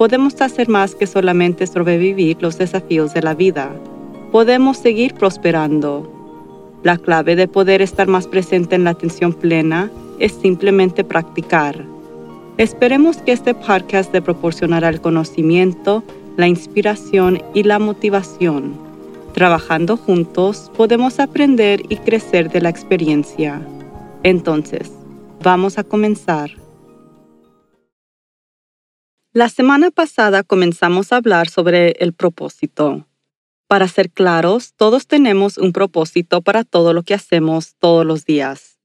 podemos 0.00 0.40
hacer 0.40 0.70
más 0.70 0.94
que 0.94 1.06
solamente 1.06 1.66
sobrevivir 1.66 2.38
los 2.40 2.56
desafíos 2.56 3.12
de 3.12 3.20
la 3.20 3.34
vida. 3.34 3.70
Podemos 4.32 4.78
seguir 4.78 5.12
prosperando. 5.12 6.10
La 6.82 6.96
clave 6.96 7.36
de 7.36 7.46
poder 7.46 7.82
estar 7.82 8.08
más 8.08 8.26
presente 8.26 8.76
en 8.76 8.84
la 8.84 8.92
atención 8.92 9.34
plena 9.34 9.90
es 10.18 10.32
simplemente 10.32 11.04
practicar. 11.04 11.84
Esperemos 12.56 13.18
que 13.18 13.32
este 13.32 13.52
podcast 13.52 14.10
le 14.14 14.22
proporcionará 14.22 14.88
el 14.88 15.02
conocimiento, 15.02 16.02
la 16.38 16.48
inspiración 16.48 17.42
y 17.52 17.64
la 17.64 17.78
motivación. 17.78 18.72
Trabajando 19.34 19.98
juntos 19.98 20.72
podemos 20.78 21.20
aprender 21.20 21.82
y 21.90 21.96
crecer 21.96 22.50
de 22.50 22.62
la 22.62 22.70
experiencia. 22.70 23.60
Entonces, 24.22 24.90
vamos 25.42 25.76
a 25.76 25.84
comenzar. 25.84 26.59
La 29.32 29.48
semana 29.48 29.92
pasada 29.92 30.42
comenzamos 30.42 31.12
a 31.12 31.16
hablar 31.16 31.48
sobre 31.48 31.92
el 32.00 32.12
propósito. 32.14 33.06
Para 33.68 33.86
ser 33.86 34.10
claros, 34.10 34.74
todos 34.74 35.06
tenemos 35.06 35.56
un 35.56 35.72
propósito 35.72 36.42
para 36.42 36.64
todo 36.64 36.92
lo 36.92 37.04
que 37.04 37.14
hacemos 37.14 37.76
todos 37.78 38.04
los 38.04 38.24
días, 38.24 38.80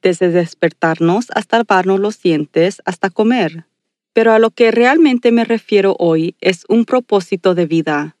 desde 0.00 0.30
despertarnos 0.30 1.26
hasta 1.34 1.58
lavarnos 1.58 2.00
los 2.00 2.22
dientes 2.22 2.80
hasta 2.86 3.10
comer. 3.10 3.66
Pero 4.14 4.32
a 4.32 4.38
lo 4.38 4.50
que 4.50 4.70
realmente 4.70 5.30
me 5.30 5.44
refiero 5.44 5.94
hoy 5.98 6.36
es 6.40 6.64
un 6.70 6.86
propósito 6.86 7.54
de 7.54 7.66
vida. 7.66 8.16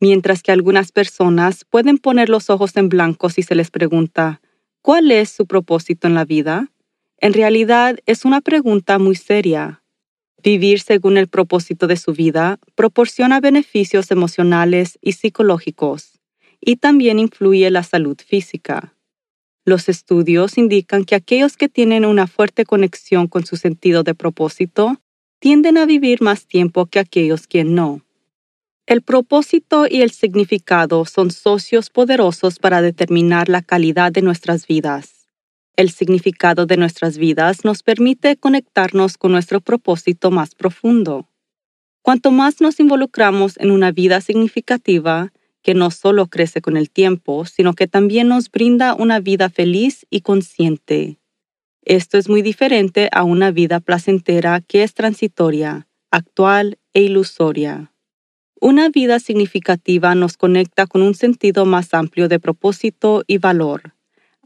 Mientras 0.00 0.42
que 0.42 0.50
algunas 0.50 0.90
personas 0.90 1.64
pueden 1.64 1.98
poner 1.98 2.28
los 2.28 2.50
ojos 2.50 2.76
en 2.76 2.88
blanco 2.88 3.30
si 3.30 3.44
se 3.44 3.54
les 3.54 3.70
pregunta, 3.70 4.40
¿cuál 4.82 5.12
es 5.12 5.30
su 5.30 5.46
propósito 5.46 6.08
en 6.08 6.14
la 6.14 6.24
vida? 6.24 6.72
En 7.18 7.34
realidad 7.34 8.00
es 8.04 8.24
una 8.24 8.40
pregunta 8.40 8.98
muy 8.98 9.14
seria. 9.14 9.83
Vivir 10.44 10.80
según 10.80 11.16
el 11.16 11.26
propósito 11.26 11.86
de 11.86 11.96
su 11.96 12.12
vida 12.12 12.60
proporciona 12.74 13.40
beneficios 13.40 14.10
emocionales 14.10 14.98
y 15.00 15.12
psicológicos 15.12 16.20
y 16.60 16.76
también 16.76 17.18
influye 17.18 17.70
la 17.70 17.82
salud 17.82 18.18
física. 18.18 18.94
Los 19.64 19.88
estudios 19.88 20.58
indican 20.58 21.04
que 21.06 21.14
aquellos 21.14 21.56
que 21.56 21.70
tienen 21.70 22.04
una 22.04 22.26
fuerte 22.26 22.66
conexión 22.66 23.26
con 23.26 23.46
su 23.46 23.56
sentido 23.56 24.02
de 24.02 24.14
propósito 24.14 25.00
tienden 25.38 25.78
a 25.78 25.86
vivir 25.86 26.20
más 26.20 26.46
tiempo 26.46 26.84
que 26.84 26.98
aquellos 26.98 27.46
que 27.46 27.64
no. 27.64 28.02
El 28.86 29.00
propósito 29.00 29.86
y 29.88 30.02
el 30.02 30.10
significado 30.10 31.06
son 31.06 31.30
socios 31.30 31.88
poderosos 31.88 32.58
para 32.58 32.82
determinar 32.82 33.48
la 33.48 33.62
calidad 33.62 34.12
de 34.12 34.20
nuestras 34.20 34.66
vidas. 34.66 35.13
El 35.76 35.90
significado 35.90 36.66
de 36.66 36.76
nuestras 36.76 37.18
vidas 37.18 37.64
nos 37.64 37.82
permite 37.82 38.36
conectarnos 38.36 39.18
con 39.18 39.32
nuestro 39.32 39.60
propósito 39.60 40.30
más 40.30 40.54
profundo. 40.54 41.28
Cuanto 42.00 42.30
más 42.30 42.60
nos 42.60 42.78
involucramos 42.78 43.56
en 43.58 43.72
una 43.72 43.90
vida 43.90 44.20
significativa, 44.20 45.32
que 45.62 45.74
no 45.74 45.90
solo 45.90 46.28
crece 46.28 46.60
con 46.60 46.76
el 46.76 46.90
tiempo, 46.90 47.44
sino 47.44 47.72
que 47.72 47.88
también 47.88 48.28
nos 48.28 48.52
brinda 48.52 48.94
una 48.94 49.18
vida 49.18 49.50
feliz 49.50 50.06
y 50.10 50.20
consciente. 50.20 51.18
Esto 51.82 52.18
es 52.18 52.28
muy 52.28 52.42
diferente 52.42 53.08
a 53.10 53.24
una 53.24 53.50
vida 53.50 53.80
placentera 53.80 54.60
que 54.60 54.84
es 54.84 54.94
transitoria, 54.94 55.88
actual 56.12 56.78
e 56.92 57.02
ilusoria. 57.02 57.92
Una 58.60 58.90
vida 58.90 59.18
significativa 59.18 60.14
nos 60.14 60.36
conecta 60.36 60.86
con 60.86 61.02
un 61.02 61.14
sentido 61.14 61.64
más 61.64 61.94
amplio 61.94 62.28
de 62.28 62.38
propósito 62.38 63.24
y 63.26 63.38
valor 63.38 63.93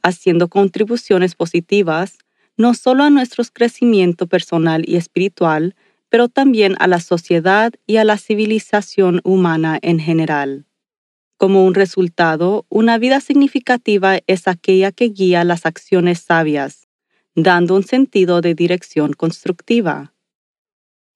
haciendo 0.03 0.49
contribuciones 0.49 1.35
positivas 1.35 2.19
no 2.59 2.75
solo 2.75 3.05
a 3.05 3.11
nuestro 3.11 3.45
crecimiento 3.53 4.27
personal 4.27 4.85
y 4.87 4.97
espiritual, 4.97 5.77
pero 6.11 6.29
también 6.29 6.75
a 6.81 6.89
la 6.89 7.01
sociedad 7.01 7.73
y 7.87 7.97
a 7.97 8.05
la 8.05 8.19
civilización 8.19 9.21
humana 9.25 9.79
en 9.81 10.01
general. 10.01 10.67
Como 11.37 11.65
un 11.65 11.75
resultado, 11.75 12.67
una 12.69 12.99
vida 12.99 13.21
significativa 13.21 14.19
es 14.27 14.49
aquella 14.49 14.91
que 14.91 15.05
guía 15.07 15.45
las 15.45 15.67
acciones 15.67 16.19
sabias, 16.19 16.89
dando 17.37 17.77
un 17.77 17.85
sentido 17.85 18.41
de 18.41 18.55
dirección 18.55 19.13
constructiva. 19.13 20.13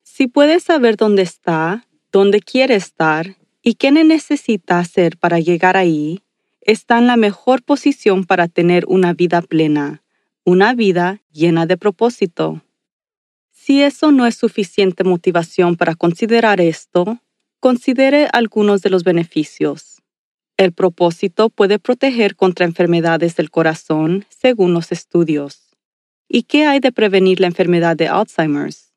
Si 0.04 0.28
puedes 0.28 0.62
saber 0.62 0.96
dónde 0.96 1.22
está, 1.22 1.88
dónde 2.12 2.40
quiere 2.40 2.76
estar 2.76 3.36
y 3.62 3.74
qué 3.74 3.90
necesita 3.90 4.78
hacer 4.78 5.16
para 5.16 5.40
llegar 5.40 5.76
ahí, 5.76 6.22
está 6.64 6.98
en 6.98 7.06
la 7.06 7.16
mejor 7.16 7.62
posición 7.62 8.24
para 8.24 8.48
tener 8.48 8.84
una 8.86 9.12
vida 9.12 9.42
plena, 9.42 10.02
una 10.44 10.74
vida 10.74 11.20
llena 11.32 11.66
de 11.66 11.76
propósito. 11.76 12.62
Si 13.50 13.82
eso 13.82 14.10
no 14.12 14.26
es 14.26 14.34
suficiente 14.34 15.04
motivación 15.04 15.76
para 15.76 15.94
considerar 15.94 16.60
esto, 16.60 17.20
considere 17.60 18.28
algunos 18.32 18.82
de 18.82 18.90
los 18.90 19.04
beneficios. 19.04 20.02
El 20.56 20.72
propósito 20.72 21.48
puede 21.48 21.78
proteger 21.78 22.36
contra 22.36 22.66
enfermedades 22.66 23.36
del 23.36 23.50
corazón, 23.50 24.26
según 24.28 24.74
los 24.74 24.92
estudios. 24.92 25.76
¿Y 26.28 26.44
qué 26.44 26.66
hay 26.66 26.80
de 26.80 26.92
prevenir 26.92 27.40
la 27.40 27.46
enfermedad 27.46 27.96
de 27.96 28.08
Alzheimer's? 28.08 28.92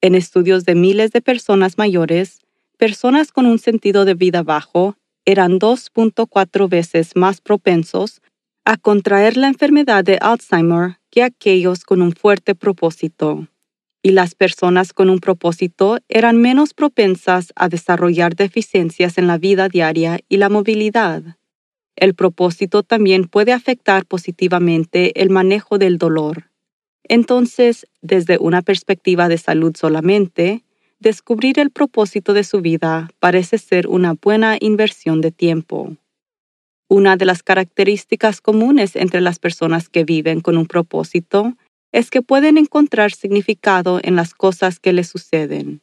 En 0.00 0.14
estudios 0.14 0.64
de 0.64 0.74
miles 0.74 1.12
de 1.12 1.20
personas 1.20 1.78
mayores, 1.78 2.40
personas 2.76 3.32
con 3.32 3.46
un 3.46 3.58
sentido 3.58 4.04
de 4.04 4.14
vida 4.14 4.42
bajo 4.42 4.97
eran 5.28 5.58
2.4 5.58 6.70
veces 6.70 7.14
más 7.14 7.42
propensos 7.42 8.22
a 8.64 8.78
contraer 8.78 9.36
la 9.36 9.48
enfermedad 9.48 10.02
de 10.02 10.16
Alzheimer 10.22 11.00
que 11.10 11.22
aquellos 11.22 11.84
con 11.84 12.00
un 12.00 12.12
fuerte 12.12 12.54
propósito. 12.54 13.46
Y 14.02 14.12
las 14.12 14.34
personas 14.34 14.94
con 14.94 15.10
un 15.10 15.18
propósito 15.18 15.98
eran 16.08 16.38
menos 16.38 16.72
propensas 16.72 17.52
a 17.56 17.68
desarrollar 17.68 18.36
deficiencias 18.36 19.18
en 19.18 19.26
la 19.26 19.36
vida 19.36 19.68
diaria 19.68 20.18
y 20.30 20.38
la 20.38 20.48
movilidad. 20.48 21.22
El 21.94 22.14
propósito 22.14 22.82
también 22.82 23.28
puede 23.28 23.52
afectar 23.52 24.06
positivamente 24.06 25.20
el 25.20 25.28
manejo 25.28 25.76
del 25.76 25.98
dolor. 25.98 26.50
Entonces, 27.02 27.86
desde 28.00 28.38
una 28.38 28.62
perspectiva 28.62 29.28
de 29.28 29.36
salud 29.36 29.76
solamente, 29.76 30.64
descubrir 31.00 31.58
el 31.58 31.70
propósito 31.70 32.34
de 32.34 32.44
su 32.44 32.60
vida 32.60 33.08
parece 33.20 33.58
ser 33.58 33.86
una 33.86 34.14
buena 34.14 34.56
inversión 34.60 35.20
de 35.20 35.30
tiempo. 35.30 35.96
Una 36.88 37.16
de 37.16 37.24
las 37.24 37.42
características 37.42 38.40
comunes 38.40 38.96
entre 38.96 39.20
las 39.20 39.38
personas 39.38 39.88
que 39.88 40.04
viven 40.04 40.40
con 40.40 40.56
un 40.56 40.66
propósito 40.66 41.54
es 41.92 42.10
que 42.10 42.22
pueden 42.22 42.58
encontrar 42.58 43.12
significado 43.12 44.00
en 44.02 44.16
las 44.16 44.34
cosas 44.34 44.80
que 44.80 44.92
les 44.92 45.08
suceden. 45.08 45.82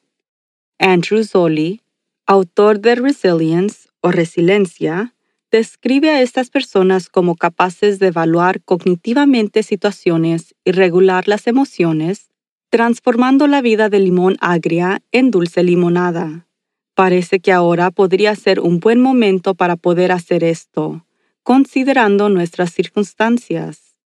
Andrew 0.80 1.24
Zolli, 1.24 1.82
autor 2.26 2.80
de 2.80 2.96
Resilience 2.96 3.90
o 4.02 4.12
Resiliencia, 4.12 5.14
describe 5.52 6.10
a 6.10 6.22
estas 6.22 6.50
personas 6.50 7.08
como 7.08 7.36
capaces 7.36 8.00
de 8.00 8.08
evaluar 8.08 8.62
cognitivamente 8.62 9.64
situaciones 9.64 10.54
y 10.66 10.72
regular 10.72 11.28
las 11.28 11.48
emociones 11.48 12.30
transformando 12.70 13.48
la 13.48 13.62
vida 13.62 13.90
de 13.90 14.00
limón 14.00 14.38
agria 14.40 15.02
en 15.12 15.32
dulce 15.32 15.64
limonada. 15.64 16.48
Parece 16.94 17.40
que 17.40 17.52
ahora 17.52 17.92
podría 17.92 18.36
ser 18.36 18.60
un 18.60 18.80
buen 18.80 19.02
momento 19.02 19.56
para 19.56 19.76
poder 19.76 20.12
hacer 20.12 20.44
esto, 20.44 21.06
considerando 21.44 22.30
nuestras 22.30 22.72
circunstancias. 22.74 23.98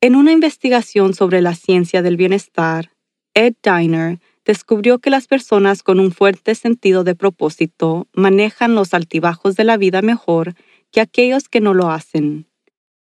En 0.00 0.16
una 0.16 0.32
investigación 0.32 1.14
sobre 1.14 1.40
la 1.40 1.54
ciencia 1.54 2.02
del 2.02 2.16
bienestar, 2.16 2.90
Ed 3.34 3.54
Diner 3.62 4.18
descubrió 4.44 4.98
que 4.98 5.10
las 5.10 5.26
personas 5.26 5.82
con 5.82 6.00
un 6.00 6.12
fuerte 6.12 6.54
sentido 6.54 7.04
de 7.04 7.14
propósito 7.14 8.08
manejan 8.12 8.74
los 8.74 8.94
altibajos 8.94 9.54
de 9.56 9.64
la 9.64 9.76
vida 9.76 10.02
mejor 10.02 10.54
que 10.90 11.00
aquellos 11.00 11.48
que 11.48 11.60
no 11.60 11.72
lo 11.72 11.90
hacen. 11.90 12.46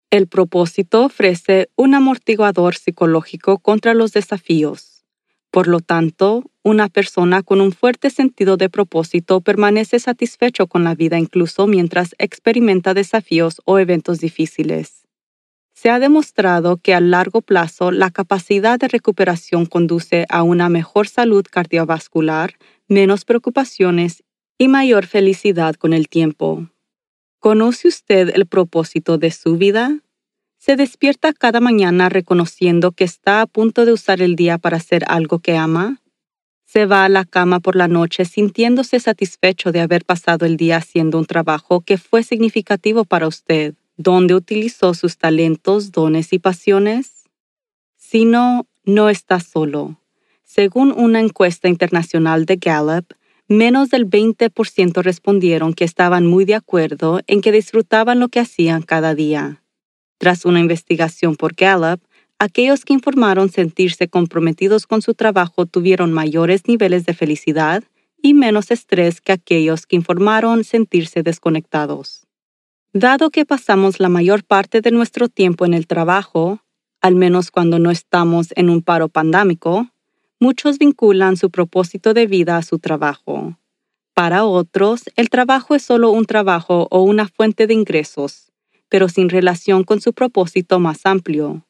El 0.09 0.27
propósito 0.27 1.03
ofrece 1.03 1.69
un 1.75 1.93
amortiguador 1.93 2.75
psicológico 2.75 3.59
contra 3.59 3.93
los 3.93 4.13
desafíos. 4.13 5.03
Por 5.51 5.67
lo 5.67 5.81
tanto, 5.81 6.45
una 6.63 6.87
persona 6.87 7.43
con 7.43 7.59
un 7.59 7.73
fuerte 7.73 8.09
sentido 8.09 8.55
de 8.55 8.69
propósito 8.69 9.41
permanece 9.41 9.99
satisfecho 9.99 10.67
con 10.67 10.85
la 10.85 10.95
vida 10.95 11.19
incluso 11.19 11.67
mientras 11.67 12.15
experimenta 12.19 12.93
desafíos 12.93 13.61
o 13.65 13.79
eventos 13.79 14.19
difíciles. 14.19 15.05
Se 15.73 15.89
ha 15.89 15.99
demostrado 15.99 16.77
que 16.77 16.93
a 16.93 17.01
largo 17.01 17.41
plazo 17.41 17.91
la 17.91 18.09
capacidad 18.09 18.79
de 18.79 18.87
recuperación 18.87 19.65
conduce 19.65 20.25
a 20.29 20.41
una 20.41 20.69
mejor 20.69 21.09
salud 21.09 21.45
cardiovascular, 21.49 22.53
menos 22.87 23.25
preocupaciones 23.25 24.23
y 24.57 24.69
mayor 24.69 25.05
felicidad 25.05 25.75
con 25.75 25.91
el 25.91 26.07
tiempo. 26.07 26.69
¿Conoce 27.47 27.87
usted 27.87 28.35
el 28.35 28.45
propósito 28.45 29.17
de 29.17 29.31
su 29.31 29.55
vida? 29.55 30.01
¿Se 30.57 30.75
despierta 30.75 31.31
cada 31.31 31.61
mañana 31.61 32.09
reconociendo 32.09 32.91
que 32.91 33.05
está 33.05 33.39
a 33.39 33.45
punto 33.45 33.85
de 33.85 33.93
usar 33.93 34.21
el 34.21 34.35
día 34.35 34.57
para 34.57 34.75
hacer 34.75 35.05
algo 35.07 35.39
que 35.39 35.55
ama? 35.55 36.01
¿Se 36.65 36.85
va 36.85 37.05
a 37.05 37.07
la 37.07 37.23
cama 37.23 37.61
por 37.61 37.77
la 37.77 37.87
noche 37.87 38.25
sintiéndose 38.25 38.99
satisfecho 38.99 39.71
de 39.71 39.79
haber 39.79 40.03
pasado 40.03 40.45
el 40.45 40.57
día 40.57 40.75
haciendo 40.75 41.17
un 41.19 41.25
trabajo 41.25 41.79
que 41.79 41.97
fue 41.97 42.21
significativo 42.21 43.05
para 43.05 43.29
usted, 43.29 43.75
donde 43.95 44.35
utilizó 44.35 44.93
sus 44.93 45.17
talentos, 45.17 45.93
dones 45.93 46.33
y 46.33 46.39
pasiones? 46.39 47.29
Si 47.95 48.25
no, 48.25 48.67
no 48.83 49.07
está 49.07 49.39
solo. 49.39 50.01
Según 50.43 50.91
una 50.91 51.21
encuesta 51.21 51.69
internacional 51.69 52.45
de 52.45 52.57
Gallup, 52.57 53.13
menos 53.47 53.89
del 53.89 54.09
20% 54.09 55.01
respondieron 55.01 55.73
que 55.73 55.85
estaban 55.85 56.25
muy 56.25 56.45
de 56.45 56.55
acuerdo 56.55 57.21
en 57.27 57.41
que 57.41 57.51
disfrutaban 57.51 58.19
lo 58.19 58.29
que 58.29 58.39
hacían 58.39 58.81
cada 58.81 59.15
día. 59.15 59.63
Tras 60.17 60.45
una 60.45 60.59
investigación 60.59 61.35
por 61.35 61.53
Gallup, 61.53 62.01
aquellos 62.39 62.83
que 62.83 62.93
informaron 62.93 63.49
sentirse 63.49 64.07
comprometidos 64.07 64.87
con 64.87 65.01
su 65.01 65.13
trabajo 65.13 65.65
tuvieron 65.65 66.11
mayores 66.11 66.67
niveles 66.67 67.05
de 67.05 67.13
felicidad 67.13 67.83
y 68.21 68.33
menos 68.33 68.71
estrés 68.71 69.21
que 69.21 69.31
aquellos 69.31 69.85
que 69.85 69.95
informaron 69.95 70.63
sentirse 70.63 71.23
desconectados. 71.23 72.25
Dado 72.93 73.29
que 73.29 73.45
pasamos 73.45 73.99
la 73.99 74.09
mayor 74.09 74.43
parte 74.43 74.81
de 74.81 74.91
nuestro 74.91 75.29
tiempo 75.29 75.65
en 75.65 75.73
el 75.73 75.87
trabajo, 75.87 76.61
al 76.99 77.15
menos 77.15 77.51
cuando 77.51 77.79
no 77.79 77.91
estamos 77.91 78.47
en 78.55 78.69
un 78.69 78.81
paro 78.81 79.07
pandémico, 79.07 79.87
muchos 80.39 80.77
vinculan 80.77 81.37
su 81.37 81.49
propósito 81.49 82.13
de 82.13 82.27
vida 82.27 82.57
a 82.57 82.61
su 82.61 82.79
trabajo. 82.79 83.57
Para 84.13 84.45
otros, 84.45 85.03
el 85.15 85.29
trabajo 85.29 85.75
es 85.75 85.83
solo 85.83 86.11
un 86.11 86.25
trabajo 86.25 86.87
o 86.89 87.01
una 87.01 87.27
fuente 87.27 87.67
de 87.67 87.73
ingresos, 87.73 88.51
pero 88.89 89.09
sin 89.09 89.29
relación 89.29 89.83
con 89.83 90.01
su 90.01 90.13
propósito 90.13 90.79
más 90.79 91.05
amplio. 91.05 91.65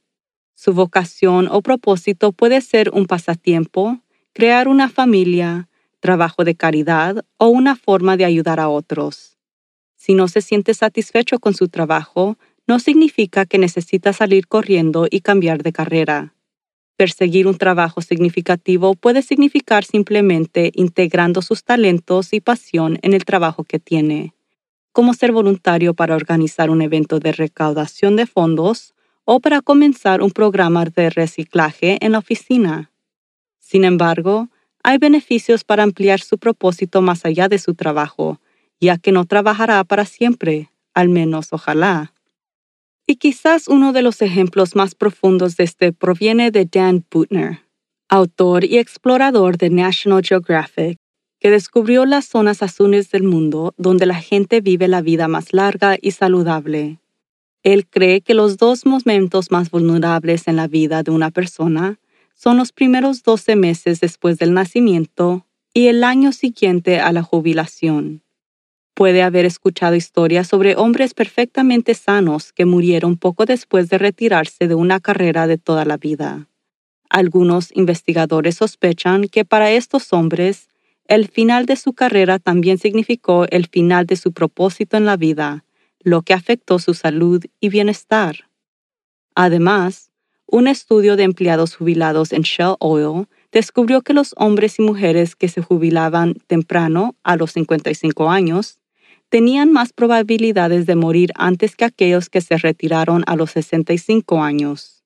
Su 0.56 0.74
vocación 0.74 1.48
o 1.52 1.62
propósito 1.62 2.32
puede 2.32 2.62
ser 2.62 2.90
un 2.94 3.06
pasatiempo, 3.06 4.00
crear 4.34 4.68
una 4.68 4.90
familia, 4.90 5.70
trabajo 6.00 6.44
de 6.44 6.56
caridad 6.56 7.26
o 7.38 7.48
una 7.50 7.76
forma 7.76 8.18
de 8.18 8.26
ayudar 8.26 8.60
a 8.60 8.70
otros. 8.70 9.38
Si 9.96 10.14
no 10.14 10.28
se 10.28 10.42
siente 10.42 10.74
satisfecho 10.74 11.40
con 11.40 11.54
su 11.54 11.68
trabajo, 11.68 12.38
no 12.66 12.80
significa 12.80 13.46
que 13.46 13.58
necesita 13.58 14.14
salir 14.14 14.48
corriendo 14.48 15.08
y 15.10 15.22
cambiar 15.22 15.64
de 15.64 15.74
carrera. 15.74 16.34
Perseguir 16.98 17.46
un 17.46 17.60
trabajo 17.60 18.02
significativo 18.02 18.96
puede 18.96 19.22
significar 19.22 19.86
simplemente 19.86 20.72
integrando 20.74 21.44
sus 21.44 21.64
talentos 21.64 22.34
y 22.34 22.42
pasión 22.42 22.98
en 23.04 23.14
el 23.14 23.24
trabajo 23.24 23.64
que 23.64 23.78
tiene, 23.78 24.34
como 24.92 25.14
ser 25.14 25.32
voluntario 25.32 25.94
para 25.94 26.16
organizar 26.16 26.72
un 26.72 26.82
evento 26.82 27.20
de 27.20 27.34
recaudación 27.34 28.16
de 28.16 28.26
fondos 28.26 28.96
o 29.26 29.40
para 29.40 29.62
comenzar 29.62 30.24
un 30.24 30.32
programa 30.32 30.86
de 30.86 31.12
reciclaje 31.12 32.04
en 32.04 32.14
la 32.14 32.18
oficina. 32.18 32.92
Sin 33.60 33.84
embargo, 33.84 34.50
hay 34.82 34.98
beneficios 34.98 35.64
para 35.64 35.84
ampliar 35.84 36.22
su 36.22 36.40
propósito 36.40 37.04
más 37.04 37.26
allá 37.26 37.48
de 37.48 37.60
su 37.60 37.76
trabajo, 37.76 38.40
ya 38.80 38.98
que 38.98 39.12
no 39.12 39.26
trabajará 39.26 39.84
para 39.84 40.06
siempre, 40.06 40.72
al 40.96 41.10
menos 41.10 41.50
ojalá. 41.52 42.12
Y 43.10 43.16
quizás 43.16 43.70
uno 43.70 43.94
de 43.94 44.02
los 44.02 44.22
ejemplos 44.22 44.76
más 44.76 44.94
profundos 44.94 45.56
de 45.56 45.64
este 45.64 45.94
proviene 45.94 46.52
de 46.52 46.66
Dan 46.66 47.06
Butner, 47.10 47.62
autor 48.10 48.66
y 48.66 48.80
explorador 48.80 49.58
de 49.58 49.70
National 49.70 50.22
Geographic, 50.26 50.98
que 51.40 51.50
descubrió 51.50 52.06
las 52.06 52.26
zonas 52.26 52.62
azules 52.62 53.10
del 53.10 53.24
mundo 53.24 53.74
donde 53.78 54.06
la 54.06 54.16
gente 54.16 54.60
vive 54.60 54.90
la 54.90 55.02
vida 55.02 55.30
más 55.30 55.54
larga 55.54 55.98
y 56.02 56.12
saludable. 56.12 57.00
Él 57.64 57.88
cree 57.88 58.20
que 58.20 58.34
los 58.34 58.58
dos 58.58 58.86
momentos 58.86 59.52
más 59.52 59.72
vulnerables 59.72 60.50
en 60.50 60.58
la 60.58 60.68
vida 60.68 61.02
de 61.02 61.12
una 61.12 61.32
persona 61.32 62.00
son 62.34 62.58
los 62.58 62.74
primeros 62.74 63.24
12 63.24 63.56
meses 63.56 64.02
después 64.02 64.38
del 64.38 64.54
nacimiento 64.54 65.46
y 65.74 65.88
el 65.88 66.04
año 66.04 66.34
siguiente 66.34 67.00
a 67.00 67.14
la 67.14 67.24
jubilación. 67.24 68.22
Puede 68.98 69.22
haber 69.22 69.46
escuchado 69.46 69.94
historias 69.94 70.48
sobre 70.48 70.76
hombres 70.76 71.14
perfectamente 71.14 71.94
sanos 71.94 72.52
que 72.52 72.66
murieron 72.66 73.16
poco 73.16 73.46
después 73.46 73.90
de 73.90 74.00
retirarse 74.00 74.68
de 74.68 74.74
una 74.74 75.00
carrera 75.00 75.46
de 75.46 75.60
toda 75.60 75.86
la 75.86 75.98
vida. 75.98 76.48
Algunos 77.08 77.70
investigadores 77.76 78.56
sospechan 78.56 79.28
que 79.28 79.46
para 79.46 79.70
estos 79.70 80.14
hombres, 80.14 80.70
el 81.08 81.28
final 81.28 81.68
de 81.68 81.76
su 81.76 81.94
carrera 81.94 82.40
también 82.40 82.80
significó 82.80 83.46
el 83.52 83.68
final 83.68 84.08
de 84.08 84.16
su 84.16 84.32
propósito 84.32 84.98
en 84.98 85.06
la 85.06 85.16
vida, 85.16 85.64
lo 86.00 86.24
que 86.24 86.34
afectó 86.34 86.80
su 86.80 86.96
salud 86.96 87.46
y 87.60 87.70
bienestar. 87.70 88.50
Además, 89.36 90.10
un 90.48 90.68
estudio 90.68 91.16
de 91.18 91.22
empleados 91.22 91.76
jubilados 91.76 92.34
en 92.34 92.42
Shell 92.42 92.78
Oil 92.80 93.28
descubrió 93.52 94.02
que 94.02 94.16
los 94.16 94.34
hombres 94.38 94.80
y 94.80 94.82
mujeres 94.82 95.36
que 95.36 95.50
se 95.50 95.62
jubilaban 95.62 96.34
temprano, 96.48 97.16
a 97.22 97.36
los 97.36 97.52
55 97.52 98.32
años, 98.32 98.80
tenían 99.30 99.72
más 99.72 99.94
probabilidades 99.94 100.86
de 100.86 100.96
morir 100.96 101.32
antes 101.36 101.76
que 101.76 101.86
aquellos 101.86 102.30
que 102.30 102.42
se 102.42 102.58
retiraron 102.58 103.24
a 103.28 103.36
los 103.36 103.52
65 103.52 104.42
años. 104.42 105.04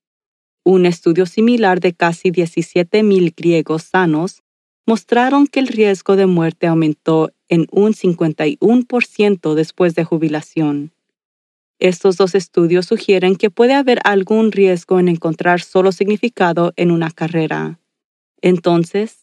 Un 0.63 0.85
estudio 0.85 1.25
similar 1.25 1.79
de 1.79 1.93
casi 1.93 2.29
17.000 2.31 3.33
griegos 3.35 3.83
sanos 3.83 4.43
mostraron 4.85 5.47
que 5.47 5.59
el 5.59 5.67
riesgo 5.67 6.15
de 6.15 6.27
muerte 6.27 6.67
aumentó 6.67 7.31
en 7.49 7.67
un 7.71 7.93
51% 7.93 9.55
después 9.55 9.95
de 9.95 10.03
jubilación. 10.03 10.91
Estos 11.79 12.15
dos 12.15 12.35
estudios 12.35 12.85
sugieren 12.85 13.35
que 13.35 13.49
puede 13.49 13.73
haber 13.73 13.99
algún 14.03 14.51
riesgo 14.51 14.99
en 14.99 15.07
encontrar 15.07 15.61
solo 15.61 15.91
significado 15.91 16.73
en 16.75 16.91
una 16.91 17.09
carrera. 17.09 17.79
Entonces, 18.41 19.20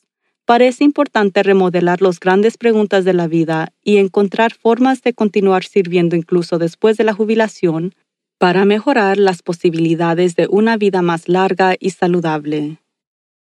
parece 0.48 0.82
importante 0.82 1.42
remodelar 1.42 2.00
las 2.00 2.18
grandes 2.18 2.56
preguntas 2.56 3.04
de 3.04 3.12
la 3.12 3.26
vida 3.26 3.74
y 3.84 3.98
encontrar 3.98 4.54
formas 4.54 5.02
de 5.02 5.12
continuar 5.12 5.62
sirviendo 5.62 6.16
incluso 6.16 6.56
después 6.56 6.96
de 6.96 7.04
la 7.04 7.12
jubilación 7.12 7.94
para 8.38 8.64
mejorar 8.64 9.18
las 9.18 9.42
posibilidades 9.42 10.36
de 10.36 10.48
una 10.50 10.78
vida 10.78 11.02
más 11.02 11.28
larga 11.28 11.76
y 11.78 11.90
saludable. 11.90 12.78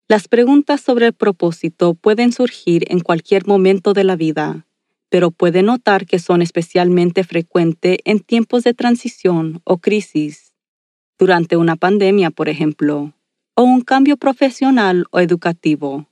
Las 0.08 0.30
preguntas 0.30 0.80
sobre 0.80 1.08
el 1.08 1.14
propósito 1.14 1.96
pueden 1.96 2.32
surgir 2.32 2.86
en 2.88 3.02
cualquier 3.02 3.46
momento 3.46 3.92
de 3.92 4.06
la 4.06 4.16
vida, 4.16 4.66
pero 5.10 5.32
puede 5.32 5.64
notar 5.64 6.06
que 6.06 6.20
son 6.20 6.42
especialmente 6.42 7.26
frecuentes 7.26 7.98
en 8.06 8.22
tiempos 8.22 8.64
de 8.64 8.74
transición 8.74 9.60
o 9.66 9.80
crisis, 9.80 10.54
durante 11.20 11.58
una 11.58 11.76
pandemia, 11.76 12.32
por 12.32 12.48
ejemplo, 12.48 13.12
o 13.54 13.64
un 13.64 13.82
cambio 13.82 14.16
profesional 14.16 15.08
o 15.12 15.20
educativo 15.20 16.08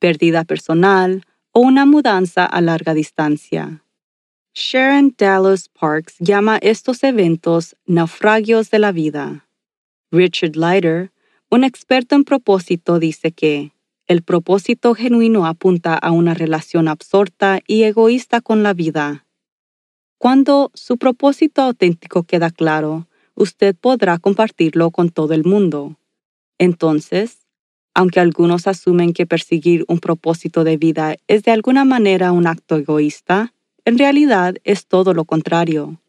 pérdida 0.00 0.42
personal 0.42 1.22
o 1.52 1.60
una 1.60 1.86
mudanza 1.86 2.44
a 2.44 2.60
larga 2.60 2.94
distancia. 2.94 3.84
Sharon 4.54 5.14
Dallas 5.16 5.68
Parks 5.68 6.16
llama 6.18 6.58
estos 6.60 7.04
eventos 7.04 7.76
naufragios 7.86 8.70
de 8.70 8.80
la 8.80 8.90
vida. 8.90 9.46
Richard 10.10 10.56
Leiter, 10.56 11.12
un 11.50 11.62
experto 11.62 12.16
en 12.16 12.24
propósito, 12.24 12.98
dice 12.98 13.30
que 13.30 13.72
el 14.08 14.22
propósito 14.22 14.96
genuino 14.96 15.46
apunta 15.46 15.94
a 15.94 16.10
una 16.10 16.34
relación 16.34 16.88
absorta 16.88 17.60
y 17.64 17.84
egoísta 17.84 18.40
con 18.40 18.64
la 18.64 18.74
vida. 18.74 19.24
Cuando 20.18 20.72
su 20.74 20.98
propósito 20.98 21.62
auténtico 21.62 22.24
queda 22.24 22.50
claro, 22.50 23.06
usted 23.34 23.76
podrá 23.76 24.18
compartirlo 24.18 24.90
con 24.90 25.10
todo 25.10 25.32
el 25.32 25.44
mundo. 25.44 25.96
Entonces, 26.58 27.39
aunque 27.94 28.20
algunos 28.20 28.66
asumen 28.66 29.12
que 29.12 29.26
perseguir 29.26 29.84
un 29.88 29.98
propósito 29.98 30.64
de 30.64 30.76
vida 30.76 31.16
es 31.26 31.42
de 31.42 31.50
alguna 31.50 31.84
manera 31.84 32.32
un 32.32 32.46
acto 32.46 32.76
egoísta, 32.76 33.52
en 33.84 33.98
realidad 33.98 34.56
es 34.64 34.86
todo 34.86 35.14
lo 35.14 35.24
contrario. 35.24 36.00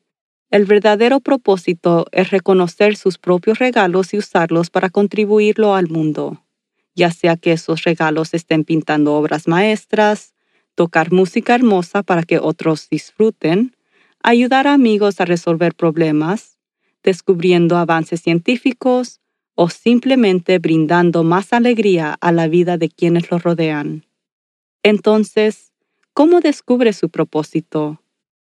El 0.50 0.66
verdadero 0.66 1.22
propósito 1.22 2.08
es 2.12 2.30
reconocer 2.30 2.98
sus 2.98 3.18
propios 3.18 3.60
regalos 3.60 4.14
y 4.14 4.18
usarlos 4.18 4.70
para 4.70 4.90
contribuirlo 4.90 5.76
al 5.76 5.88
mundo, 5.88 6.44
ya 6.94 7.10
sea 7.12 7.38
que 7.38 7.54
esos 7.54 7.84
regalos 7.84 8.34
estén 8.34 8.66
pintando 8.66 9.14
obras 9.14 9.48
maestras, 9.48 10.34
tocar 10.76 11.12
música 11.12 11.56
hermosa 11.56 12.04
para 12.04 12.24
que 12.24 12.38
otros 12.38 12.90
disfruten, 12.90 13.76
ayudar 14.22 14.68
a 14.68 14.74
amigos 14.74 15.22
a 15.22 15.26
resolver 15.26 15.74
problemas, 15.74 16.58
descubriendo 17.02 17.78
avances 17.78 18.22
científicos 18.22 19.21
o 19.64 19.70
simplemente 19.70 20.58
brindando 20.58 21.24
más 21.24 21.54
alegría 21.54 22.18
a 22.20 22.32
la 22.32 22.48
vida 22.48 22.80
de 22.80 22.90
quienes 22.90 23.30
lo 23.30 23.38
rodean. 23.38 24.08
Entonces, 24.82 25.72
¿cómo 26.16 26.40
descubre 26.40 26.94
su 26.94 27.10
propósito? 27.10 28.02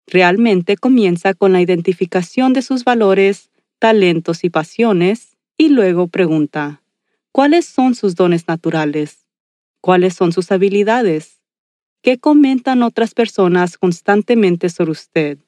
Realmente 0.05 0.77
comienza 0.77 1.33
con 1.33 1.51
la 1.51 1.61
identificación 1.61 2.53
de 2.53 2.61
sus 2.61 2.83
valores, 2.83 3.49
talentos 3.79 4.43
y 4.43 4.51
pasiones 4.51 5.35
y 5.57 5.69
luego 5.69 6.09
pregunta, 6.09 6.83
¿cuáles 7.31 7.65
son 7.65 7.95
sus 7.95 8.13
dones 8.13 8.47
naturales? 8.47 9.25
¿Cuáles 9.81 10.13
son 10.13 10.31
sus 10.31 10.51
habilidades? 10.51 11.41
¿Qué 12.03 12.19
comentan 12.19 12.83
otras 12.83 13.15
personas 13.15 13.79
constantemente 13.79 14.69
sobre 14.69 14.91
usted? 14.91 15.39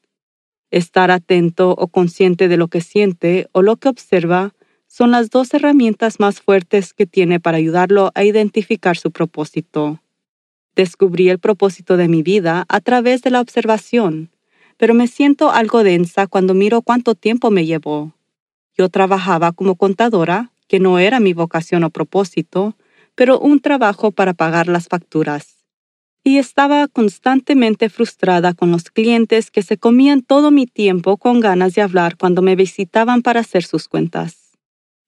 Estar 0.71 1.11
atento 1.11 1.75
o 1.77 1.87
consciente 1.87 2.47
de 2.47 2.57
lo 2.57 2.67
que 2.67 2.81
siente 2.81 3.47
o 3.51 3.61
lo 3.61 3.77
que 3.77 3.89
observa 3.89 4.55
son 4.91 5.11
las 5.11 5.29
dos 5.29 5.53
herramientas 5.53 6.19
más 6.19 6.41
fuertes 6.41 6.93
que 6.93 7.05
tiene 7.05 7.39
para 7.39 7.55
ayudarlo 7.55 8.11
a 8.13 8.25
identificar 8.25 8.97
su 8.97 9.09
propósito. 9.09 10.01
Descubrí 10.75 11.29
el 11.29 11.39
propósito 11.39 11.95
de 11.95 12.09
mi 12.09 12.23
vida 12.23 12.65
a 12.67 12.81
través 12.81 13.21
de 13.21 13.29
la 13.29 13.39
observación, 13.39 14.31
pero 14.75 14.93
me 14.93 15.07
siento 15.07 15.49
algo 15.49 15.85
densa 15.85 16.27
cuando 16.27 16.53
miro 16.53 16.81
cuánto 16.81 17.15
tiempo 17.15 17.51
me 17.51 17.65
llevó. 17.65 18.11
Yo 18.77 18.89
trabajaba 18.89 19.53
como 19.53 19.75
contadora, 19.75 20.51
que 20.67 20.81
no 20.81 20.99
era 20.99 21.21
mi 21.21 21.31
vocación 21.31 21.85
o 21.85 21.89
propósito, 21.89 22.75
pero 23.15 23.39
un 23.39 23.61
trabajo 23.61 24.11
para 24.11 24.33
pagar 24.33 24.67
las 24.67 24.89
facturas. 24.89 25.63
Y 26.21 26.37
estaba 26.37 26.89
constantemente 26.89 27.87
frustrada 27.87 28.53
con 28.53 28.71
los 28.71 28.91
clientes 28.91 29.51
que 29.51 29.61
se 29.61 29.77
comían 29.77 30.21
todo 30.21 30.51
mi 30.51 30.65
tiempo 30.67 31.15
con 31.15 31.39
ganas 31.39 31.75
de 31.75 31.81
hablar 31.81 32.17
cuando 32.17 32.41
me 32.41 32.57
visitaban 32.57 33.21
para 33.21 33.39
hacer 33.39 33.63
sus 33.63 33.87
cuentas. 33.87 34.50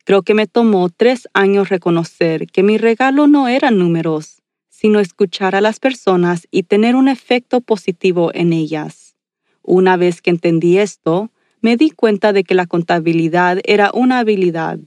Creo 0.05 0.21
que 0.21 0.33
me 0.33 0.47
tomó 0.47 0.89
tres 0.89 1.29
años 1.33 1.69
reconocer 1.69 2.47
que 2.47 2.61
mi 2.61 2.77
regalo 2.77 3.27
no 3.27 3.47
eran 3.47 3.77
números, 3.77 4.41
sino 4.69 4.99
escuchar 4.99 5.55
a 5.55 5.61
las 5.61 5.79
personas 5.79 6.47
y 6.51 6.63
tener 6.63 6.95
un 6.95 7.07
efecto 7.07 7.61
positivo 7.61 8.31
en 8.33 8.51
ellas. 8.51 9.15
Una 9.61 9.95
vez 9.95 10.21
que 10.21 10.29
entendí 10.29 10.77
esto, 10.77 11.31
me 11.61 11.77
di 11.77 11.89
cuenta 11.91 12.33
de 12.33 12.43
que 12.43 12.53
la 12.53 12.65
contabilidad 12.65 13.59
era 13.63 13.91
una 13.93 14.19
habilidad, 14.19 14.79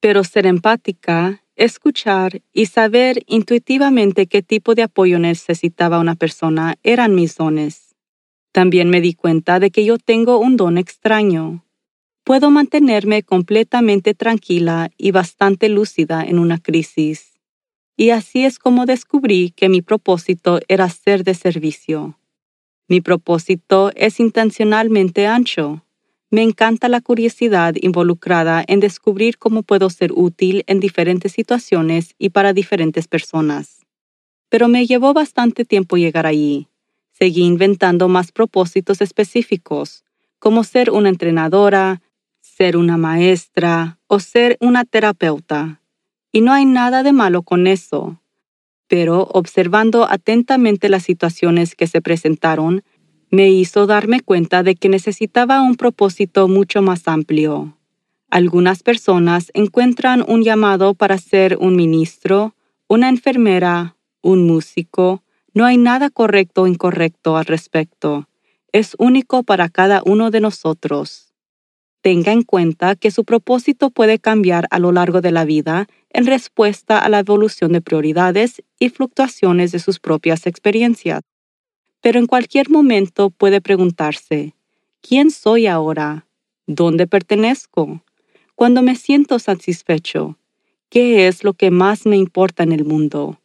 pero 0.00 0.24
ser 0.24 0.46
empática, 0.46 1.44
escuchar 1.54 2.42
y 2.52 2.66
saber 2.66 3.22
intuitivamente 3.26 4.26
qué 4.26 4.42
tipo 4.42 4.74
de 4.74 4.82
apoyo 4.82 5.20
necesitaba 5.20 6.00
una 6.00 6.16
persona 6.16 6.76
eran 6.82 7.14
mis 7.14 7.36
dones. 7.36 7.94
También 8.50 8.90
me 8.90 9.00
di 9.00 9.14
cuenta 9.14 9.60
de 9.60 9.70
que 9.70 9.84
yo 9.84 9.98
tengo 9.98 10.38
un 10.38 10.56
don 10.56 10.78
extraño, 10.78 11.64
puedo 12.28 12.50
mantenerme 12.50 13.22
completamente 13.22 14.12
tranquila 14.12 14.90
y 14.98 15.12
bastante 15.12 15.70
lúcida 15.70 16.22
en 16.22 16.38
una 16.38 16.58
crisis. 16.58 17.40
Y 17.96 18.10
así 18.10 18.44
es 18.44 18.58
como 18.58 18.84
descubrí 18.84 19.54
que 19.56 19.70
mi 19.70 19.80
propósito 19.80 20.60
era 20.68 20.90
ser 20.90 21.24
de 21.24 21.32
servicio. 21.32 22.18
Mi 22.86 23.00
propósito 23.00 23.92
es 23.94 24.20
intencionalmente 24.20 25.26
ancho. 25.26 25.86
Me 26.28 26.42
encanta 26.42 26.90
la 26.90 27.00
curiosidad 27.00 27.74
involucrada 27.80 28.62
en 28.68 28.80
descubrir 28.80 29.38
cómo 29.38 29.62
puedo 29.62 29.88
ser 29.88 30.12
útil 30.12 30.64
en 30.66 30.80
diferentes 30.80 31.32
situaciones 31.32 32.14
y 32.18 32.28
para 32.28 32.52
diferentes 32.52 33.08
personas. 33.08 33.86
Pero 34.50 34.68
me 34.68 34.84
llevó 34.86 35.14
bastante 35.14 35.64
tiempo 35.64 35.96
llegar 35.96 36.26
allí. 36.26 36.68
Seguí 37.10 37.44
inventando 37.44 38.06
más 38.06 38.32
propósitos 38.32 39.00
específicos, 39.00 40.04
como 40.38 40.62
ser 40.62 40.90
una 40.90 41.08
entrenadora, 41.08 42.02
ser 42.58 42.76
una 42.76 42.96
maestra 42.96 44.00
o 44.08 44.18
ser 44.18 44.56
una 44.60 44.84
terapeuta. 44.84 45.80
Y 46.32 46.40
no 46.40 46.52
hay 46.52 46.64
nada 46.64 47.04
de 47.04 47.12
malo 47.12 47.42
con 47.42 47.68
eso. 47.68 48.20
Pero 48.88 49.28
observando 49.32 50.10
atentamente 50.10 50.88
las 50.88 51.04
situaciones 51.04 51.76
que 51.76 51.86
se 51.86 52.02
presentaron, 52.02 52.82
me 53.30 53.48
hizo 53.48 53.86
darme 53.86 54.22
cuenta 54.22 54.64
de 54.64 54.74
que 54.74 54.88
necesitaba 54.88 55.62
un 55.62 55.76
propósito 55.76 56.48
mucho 56.48 56.82
más 56.82 57.06
amplio. 57.06 57.78
Algunas 58.28 58.82
personas 58.82 59.52
encuentran 59.54 60.24
un 60.26 60.42
llamado 60.42 60.94
para 60.94 61.16
ser 61.18 61.58
un 61.60 61.76
ministro, 61.76 62.56
una 62.88 63.08
enfermera, 63.08 63.94
un 64.20 64.48
músico. 64.48 65.22
No 65.54 65.64
hay 65.64 65.76
nada 65.76 66.10
correcto 66.10 66.62
o 66.62 66.66
incorrecto 66.66 67.36
al 67.36 67.44
respecto. 67.44 68.28
Es 68.72 68.96
único 68.98 69.44
para 69.44 69.68
cada 69.68 70.02
uno 70.04 70.32
de 70.32 70.40
nosotros 70.40 71.27
tenga 72.08 72.32
en 72.32 72.42
cuenta 72.42 72.96
que 72.96 73.10
su 73.10 73.26
propósito 73.26 73.90
puede 73.90 74.18
cambiar 74.18 74.66
a 74.70 74.78
lo 74.78 74.92
largo 74.92 75.20
de 75.20 75.30
la 75.30 75.44
vida 75.44 75.88
en 76.08 76.24
respuesta 76.24 76.98
a 76.98 77.10
la 77.10 77.18
evolución 77.18 77.72
de 77.72 77.82
prioridades 77.82 78.62
y 78.78 78.88
fluctuaciones 78.88 79.72
de 79.72 79.78
sus 79.78 80.00
propias 80.00 80.46
experiencias. 80.46 81.20
Pero 82.00 82.18
en 82.18 82.26
cualquier 82.26 82.70
momento 82.70 83.28
puede 83.28 83.60
preguntarse, 83.60 84.54
¿quién 85.02 85.30
soy 85.30 85.66
ahora? 85.66 86.24
¿Dónde 86.66 87.06
pertenezco? 87.06 88.02
Cuando 88.54 88.80
me 88.80 88.96
siento 88.96 89.38
satisfecho, 89.38 90.38
¿qué 90.88 91.28
es 91.28 91.44
lo 91.44 91.52
que 91.52 91.70
más 91.70 92.06
me 92.06 92.16
importa 92.16 92.62
en 92.62 92.72
el 92.72 92.86
mundo? 92.86 93.38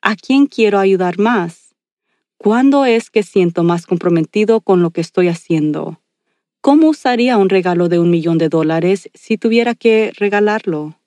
¿A 0.00 0.16
quién 0.16 0.46
quiero 0.46 0.78
ayudar 0.78 1.18
más? 1.18 1.74
¿Cuándo 2.38 2.86
es 2.86 3.10
que 3.10 3.22
siento 3.22 3.62
más 3.62 3.84
comprometido 3.84 4.62
con 4.62 4.80
lo 4.80 4.90
que 4.90 5.02
estoy 5.02 5.28
haciendo? 5.28 6.00
¿Cómo 6.66 6.88
usaría 6.88 7.38
un 7.38 7.48
regalo 7.48 7.88
de 7.88 8.00
un 8.00 8.10
millón 8.10 8.38
de 8.38 8.48
dólares 8.48 9.08
si 9.14 9.38
tuviera 9.38 9.76
que 9.76 10.12
regalarlo? 10.18 10.98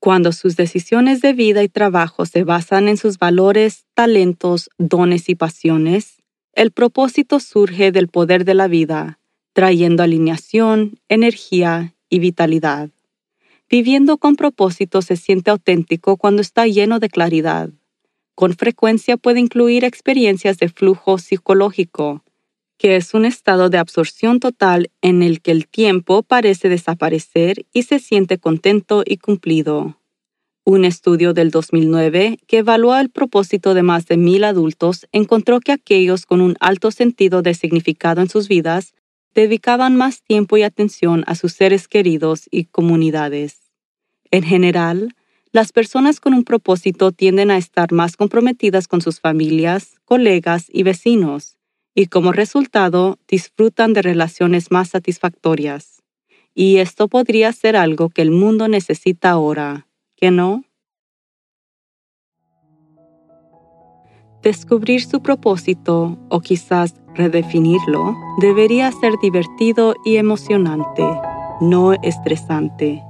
Cuando 0.00 0.32
sus 0.32 0.56
decisiones 0.56 1.20
de 1.20 1.34
vida 1.34 1.62
y 1.62 1.68
trabajo 1.68 2.24
se 2.24 2.44
basan 2.44 2.88
en 2.88 2.96
sus 2.96 3.18
valores, 3.18 3.84
talentos, 3.92 4.70
dones 4.78 5.28
y 5.28 5.34
pasiones, 5.34 6.22
el 6.54 6.70
propósito 6.70 7.40
surge 7.40 7.92
del 7.92 8.08
poder 8.08 8.46
de 8.46 8.54
la 8.54 8.68
vida, 8.68 9.18
trayendo 9.52 10.02
alineación, 10.02 10.98
energía 11.10 11.94
y 12.08 12.18
vitalidad. 12.18 12.88
Viviendo 13.68 14.16
con 14.16 14.34
propósito 14.34 15.02
se 15.02 15.16
siente 15.16 15.50
auténtico 15.50 16.16
cuando 16.16 16.40
está 16.40 16.66
lleno 16.66 17.00
de 17.00 17.10
claridad. 17.10 17.68
Con 18.34 18.54
frecuencia 18.54 19.18
puede 19.18 19.40
incluir 19.40 19.84
experiencias 19.84 20.56
de 20.56 20.70
flujo 20.70 21.18
psicológico, 21.18 22.22
que 22.78 22.96
es 22.96 23.14
un 23.14 23.24
estado 23.24 23.70
de 23.70 23.78
absorción 23.78 24.40
total 24.40 24.90
en 25.00 25.22
el 25.22 25.40
que 25.40 25.50
el 25.50 25.66
tiempo 25.66 26.22
parece 26.22 26.68
desaparecer 26.68 27.66
y 27.72 27.84
se 27.84 27.98
siente 27.98 28.38
contento 28.38 29.02
y 29.04 29.16
cumplido. 29.18 30.00
Un 30.64 30.84
estudio 30.84 31.32
del 31.32 31.50
2009 31.50 32.38
que 32.46 32.58
evaluó 32.58 32.96
el 32.96 33.08
propósito 33.08 33.72
de 33.72 33.82
más 33.82 34.06
de 34.06 34.16
mil 34.16 34.42
adultos 34.44 35.06
encontró 35.12 35.60
que 35.60 35.72
aquellos 35.72 36.26
con 36.26 36.40
un 36.40 36.56
alto 36.60 36.90
sentido 36.90 37.40
de 37.40 37.54
significado 37.54 38.20
en 38.20 38.28
sus 38.28 38.48
vidas 38.48 38.92
dedicaban 39.34 39.96
más 39.96 40.22
tiempo 40.22 40.56
y 40.56 40.62
atención 40.62 41.22
a 41.26 41.34
sus 41.34 41.52
seres 41.52 41.86
queridos 41.86 42.48
y 42.50 42.64
comunidades. 42.64 43.60
En 44.30 44.42
general, 44.42 45.14
las 45.52 45.72
personas 45.72 46.20
con 46.20 46.34
un 46.34 46.42
propósito 46.42 47.12
tienden 47.12 47.50
a 47.50 47.58
estar 47.58 47.92
más 47.92 48.16
comprometidas 48.16 48.88
con 48.88 49.00
sus 49.00 49.20
familias, 49.20 50.00
colegas 50.04 50.66
y 50.68 50.82
vecinos, 50.82 51.55
y 51.96 52.06
como 52.06 52.30
resultado 52.30 53.18
disfrutan 53.26 53.94
de 53.94 54.02
relaciones 54.02 54.70
más 54.70 54.90
satisfactorias. 54.90 56.02
Y 56.54 56.76
esto 56.76 57.08
podría 57.08 57.50
ser 57.52 57.74
algo 57.74 58.10
que 58.10 58.20
el 58.22 58.30
mundo 58.30 58.68
necesita 58.68 59.30
ahora, 59.30 59.88
¿que 60.14 60.30
no? 60.30 60.62
Descubrir 64.42 65.02
su 65.02 65.22
propósito 65.22 66.18
o 66.28 66.40
quizás 66.40 66.94
redefinirlo 67.14 68.14
debería 68.40 68.92
ser 68.92 69.14
divertido 69.22 69.94
y 70.04 70.16
emocionante, 70.16 71.02
no 71.62 71.94
estresante. 71.94 73.02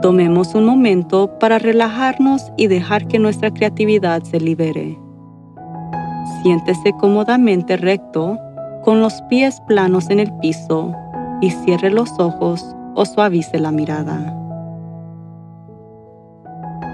Tomemos 0.00 0.54
un 0.54 0.64
momento 0.64 1.38
para 1.38 1.58
relajarnos 1.58 2.42
y 2.56 2.68
dejar 2.68 3.06
que 3.06 3.18
nuestra 3.18 3.52
creatividad 3.52 4.22
se 4.22 4.40
libere. 4.40 5.07
Siéntese 6.42 6.92
cómodamente 6.92 7.76
recto, 7.76 8.38
con 8.82 9.00
los 9.00 9.20
pies 9.22 9.60
planos 9.66 10.08
en 10.10 10.20
el 10.20 10.32
piso 10.38 10.92
y 11.40 11.50
cierre 11.50 11.90
los 11.90 12.18
ojos 12.18 12.74
o 12.94 13.04
suavice 13.04 13.58
la 13.58 13.70
mirada. 13.70 14.34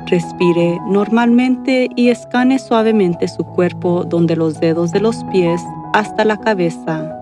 Respire 0.06 0.78
normalmente 0.86 1.88
y 1.96 2.08
escane 2.08 2.58
suavemente 2.58 3.28
su 3.28 3.44
cuerpo 3.44 4.04
donde 4.04 4.36
los 4.36 4.60
dedos 4.60 4.92
de 4.92 5.00
los 5.00 5.24
pies 5.24 5.62
hasta 5.92 6.24
la 6.24 6.36
cabeza, 6.36 7.16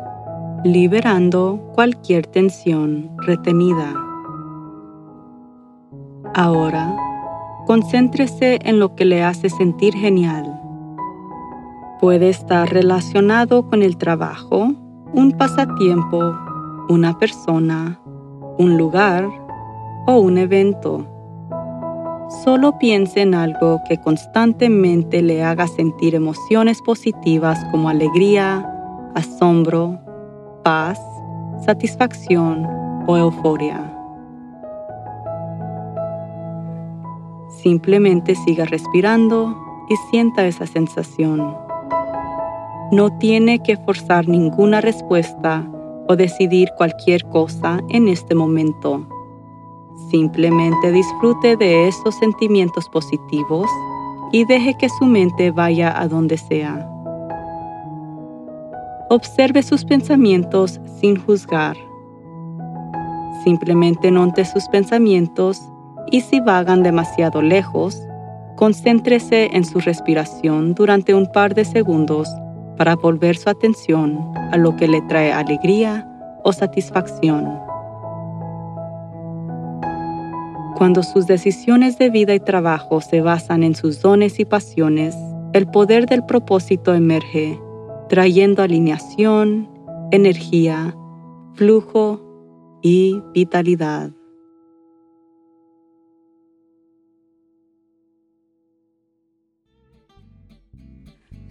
liberando 0.65 1.61
cualquier 1.75 2.27
tensión 2.27 3.11
retenida. 3.27 3.95
Ahora, 6.35 6.97
concéntrese 7.67 8.59
en 8.63 8.79
lo 8.79 8.95
que 8.97 9.05
le 9.05 9.23
hace 9.23 9.49
sentir 9.49 9.95
genial 9.95 10.59
puede 12.03 12.31
estar 12.31 12.69
relacionado 12.69 13.71
con 13.71 13.81
el 13.81 13.97
trabajo, 13.97 14.73
un 15.15 15.31
pasatiempo, 15.39 16.37
una 16.89 17.17
persona, 17.17 18.01
un 18.59 18.77
lugar 18.77 19.29
o 20.09 20.19
un 20.19 20.37
evento. 20.37 21.07
Solo 22.43 22.77
piense 22.77 23.21
en 23.21 23.37
algo 23.37 23.81
que 23.89 23.99
constantemente 23.99 25.23
le 25.23 25.45
haga 25.45 25.69
sentir 25.69 26.17
emociones 26.17 26.83
positivas 26.83 27.65
como 27.71 27.89
alegría, 27.89 28.69
asombro, 29.15 30.01
paz, 30.65 30.99
satisfacción 31.65 32.67
o 33.07 33.17
euforia. 33.17 33.97
Simplemente 37.63 38.35
siga 38.35 38.65
respirando 38.65 39.57
y 39.89 39.95
sienta 40.11 40.45
esa 40.49 40.67
sensación. 40.67 41.62
No 42.93 43.09
tiene 43.17 43.59
que 43.61 43.79
forzar 43.79 44.29
ninguna 44.29 44.83
respuesta 44.83 45.67
o 46.09 46.15
decidir 46.15 46.69
cualquier 46.77 47.25
cosa 47.25 47.81
en 47.89 48.07
este 48.07 48.35
momento. 48.35 49.09
Simplemente 50.11 50.93
disfrute 50.93 51.57
de 51.57 51.89
estos 51.89 52.15
sentimientos 52.17 52.91
positivos 52.91 53.67
y 54.31 54.45
deje 54.45 54.75
que 54.77 54.91
su 54.91 55.07
mente 55.07 55.51
vaya 55.51 55.99
a 55.99 56.07
donde 56.07 56.37
sea. 56.37 56.87
Observe 59.09 59.63
sus 59.63 59.87
pensamientos 59.87 60.79
sin 61.01 61.17
juzgar. 61.17 61.79
Simplemente 63.43 64.11
note 64.11 64.45
sus 64.45 64.69
pensamientos 64.69 65.63
y 66.11 66.21
si 66.21 66.41
vagan 66.41 66.83
demasiado 66.83 67.41
lejos, 67.41 68.03
concéntrese 68.57 69.49
en 69.55 69.65
su 69.65 69.81
respiración 69.81 70.75
durante 70.75 71.15
un 71.15 71.33
par 71.33 71.55
de 71.55 71.65
segundos 71.65 72.29
para 72.77 72.97
volver 72.97 73.37
su 73.37 73.51
atención 73.51 74.19
a 74.53 74.57
lo 74.57 74.77
que 74.77 74.89
le 74.89 75.01
trae 75.03 75.33
alegría 75.33 76.09
o 76.45 76.53
satisfacción. 76.53 77.59
Cuando 80.77 81.03
sus 81.03 81.27
decisiones 81.27 81.99
de 81.99 82.11
vida 82.11 82.35
y 82.35 82.41
trabajo 82.41 83.01
se 83.01 83.21
basan 83.21 83.63
en 83.63 83.75
sus 83.75 84.01
dones 84.03 84.41
y 84.41 84.45
pasiones, 84.45 85.17
el 85.53 85.67
poder 85.67 86.07
del 86.07 86.25
propósito 86.25 86.95
emerge, 86.95 87.61
trayendo 88.09 88.63
alineación, 88.63 89.71
energía, 90.11 90.97
flujo 91.55 92.21
y 92.83 93.23
vitalidad. 93.33 94.11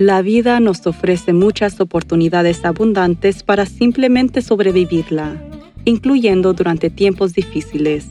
La 0.02 0.24
vida 0.24 0.60
nos 0.60 0.88
ofrece 0.88 1.32
muchas 1.32 1.80
oportunidades 1.80 2.66
abundantes 2.66 3.44
para 3.44 3.68
simplemente 3.68 4.42
sobrevivirla, 4.42 5.40
incluyendo 5.86 6.54
durante 6.54 6.90
tiempos 6.90 7.36
difíciles. 7.36 8.08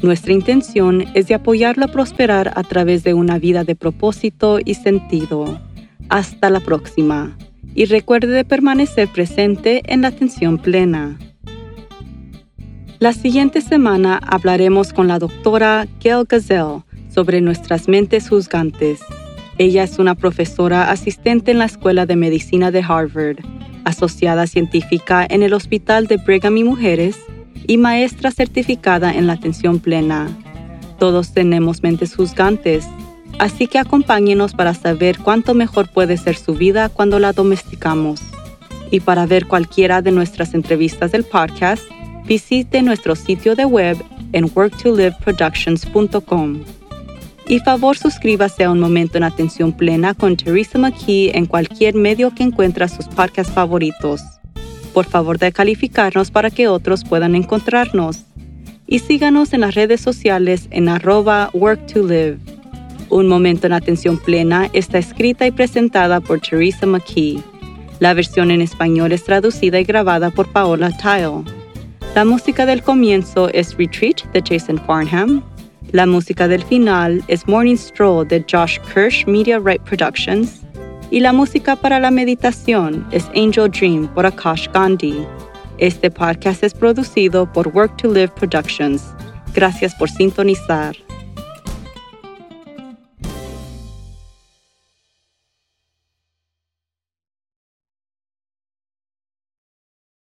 Nuestra 0.00 0.32
intención 0.32 1.06
es 1.14 1.26
de 1.26 1.34
apoyarlo 1.34 1.86
a 1.86 1.88
prosperar 1.88 2.52
a 2.54 2.62
través 2.62 3.02
de 3.02 3.14
una 3.14 3.40
vida 3.40 3.64
de 3.64 3.74
propósito 3.74 4.60
y 4.64 4.74
sentido. 4.74 5.60
Hasta 6.08 6.50
la 6.50 6.60
próxima. 6.60 7.36
Y 7.74 7.86
recuerde 7.86 8.28
de 8.28 8.44
permanecer 8.44 9.08
presente 9.08 9.82
en 9.92 10.02
la 10.02 10.08
atención 10.08 10.56
plena. 10.58 11.18
La 13.00 13.12
siguiente 13.12 13.60
semana 13.60 14.20
hablaremos 14.24 14.92
con 14.92 15.08
la 15.08 15.18
doctora 15.18 15.88
Gail 15.98 16.26
Gazelle 16.28 16.84
sobre 17.08 17.40
nuestras 17.40 17.88
mentes 17.88 18.28
juzgantes. 18.28 19.00
Ella 19.58 19.82
es 19.82 19.98
una 19.98 20.14
profesora 20.14 20.90
asistente 20.90 21.50
en 21.50 21.58
la 21.58 21.64
Escuela 21.64 22.06
de 22.06 22.14
Medicina 22.14 22.70
de 22.70 22.84
Harvard, 22.86 23.38
asociada 23.84 24.46
científica 24.46 25.26
en 25.28 25.42
el 25.42 25.52
Hospital 25.52 26.06
de 26.06 26.16
Brigham 26.16 26.56
y 26.58 26.64
Mujeres 26.64 27.18
y 27.66 27.76
maestra 27.76 28.30
certificada 28.30 29.12
en 29.12 29.26
la 29.26 29.32
atención 29.32 29.80
plena. 29.80 30.28
Todos 31.00 31.32
tenemos 31.32 31.82
mentes 31.82 32.14
juzgantes, 32.14 32.86
así 33.40 33.66
que 33.66 33.80
acompáñenos 33.80 34.54
para 34.54 34.74
saber 34.74 35.18
cuánto 35.18 35.54
mejor 35.54 35.92
puede 35.92 36.18
ser 36.18 36.36
su 36.36 36.54
vida 36.54 36.88
cuando 36.88 37.18
la 37.18 37.32
domesticamos. 37.32 38.20
Y 38.92 39.00
para 39.00 39.26
ver 39.26 39.46
cualquiera 39.46 40.02
de 40.02 40.12
nuestras 40.12 40.54
entrevistas 40.54 41.10
del 41.10 41.24
podcast, 41.24 41.82
visite 42.26 42.80
nuestro 42.82 43.16
sitio 43.16 43.56
de 43.56 43.64
web 43.64 43.96
en 44.32 44.48
worktoliveproductions.com. 44.54 46.77
Y 47.50 47.60
favor 47.60 47.96
suscríbase 47.96 48.64
a 48.64 48.70
Un 48.70 48.78
Momento 48.78 49.16
en 49.16 49.24
Atención 49.24 49.72
Plena 49.72 50.12
con 50.12 50.36
Teresa 50.36 50.76
McKee 50.76 51.30
en 51.34 51.46
cualquier 51.46 51.94
medio 51.94 52.34
que 52.34 52.42
encuentre 52.42 52.86
sus 52.88 53.08
podcasts 53.08 53.50
favoritos. 53.50 54.20
Por 54.92 55.06
favor 55.06 55.38
de 55.38 55.50
calificarnos 55.50 56.30
para 56.30 56.50
que 56.50 56.68
otros 56.68 57.04
puedan 57.04 57.34
encontrarnos. 57.34 58.24
Y 58.86 58.98
síganos 58.98 59.54
en 59.54 59.62
las 59.62 59.74
redes 59.74 60.02
sociales 60.02 60.68
en 60.70 60.90
arroba 60.90 61.50
work2live. 61.54 62.38
Un 63.08 63.28
Momento 63.28 63.66
en 63.66 63.72
Atención 63.72 64.18
Plena 64.18 64.68
está 64.74 64.98
escrita 64.98 65.46
y 65.46 65.50
presentada 65.50 66.20
por 66.20 66.40
Teresa 66.40 66.84
McKee. 66.84 67.42
La 67.98 68.12
versión 68.12 68.50
en 68.50 68.60
español 68.60 69.12
es 69.12 69.24
traducida 69.24 69.80
y 69.80 69.84
grabada 69.84 70.30
por 70.30 70.48
Paola 70.52 70.90
Tile. 70.90 71.44
La 72.14 72.26
música 72.26 72.66
del 72.66 72.82
comienzo 72.82 73.48
es 73.48 73.74
Retreat 73.78 74.24
de 74.34 74.42
Jason 74.46 74.78
Farnham 74.86 75.42
la 75.92 76.06
música 76.06 76.48
del 76.48 76.62
final 76.62 77.22
es 77.28 77.46
Morning 77.48 77.76
Stroll 77.76 78.28
de 78.28 78.44
Josh 78.50 78.78
Kirsch 78.92 79.26
Media 79.26 79.58
Right 79.58 79.82
Productions 79.82 80.60
y 81.10 81.20
la 81.20 81.32
música 81.32 81.76
para 81.76 81.98
la 81.98 82.10
meditación 82.10 83.06
es 83.10 83.26
Angel 83.34 83.70
Dream 83.70 84.08
por 84.08 84.26
Akash 84.26 84.68
Gandhi. 84.72 85.24
Este 85.78 86.10
podcast 86.10 86.62
es 86.62 86.74
producido 86.74 87.50
por 87.50 87.68
Work 87.68 87.96
to 87.96 88.12
Live 88.12 88.32
Productions. 88.36 89.02
Gracias 89.54 89.94
por 89.94 90.10
sintonizar. 90.10 90.94